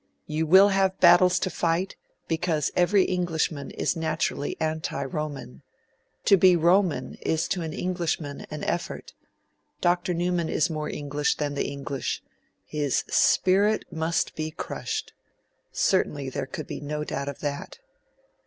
You 0.25 0.47
will 0.47 0.69
have 0.69 0.99
battles 0.99 1.37
to 1.37 1.51
fight 1.51 1.95
because 2.27 2.71
every 2.75 3.03
Englishman 3.03 3.69
is 3.69 3.95
naturally 3.95 4.57
anti 4.59 5.03
Roman. 5.05 5.61
To 6.25 6.37
be 6.37 6.55
Roman 6.55 7.19
is 7.21 7.45
an 7.49 7.49
effort 7.51 7.51
to 7.51 7.61
an 7.61 7.73
Englishman 7.73 8.47
an 8.49 8.63
effort. 8.63 9.13
Dr. 9.79 10.15
Newman 10.15 10.49
is 10.49 10.71
more 10.71 10.89
English 10.89 11.35
than 11.37 11.53
the 11.53 11.67
English. 11.69 12.23
His 12.65 13.03
spirit 13.09 13.85
must 13.91 14.33
be 14.35 14.49
crushed.' 14.49 15.13
His 15.69 15.79
spirit 15.79 15.91
must 15.91 16.17
be 16.17 16.17
crushed! 16.17 16.17
Certainly 16.19 16.29
there 16.31 16.47
could 16.47 16.65
be 16.65 16.81
no 16.81 17.03
doubt 17.03 17.29
of 17.29 17.37
that. 17.41 17.77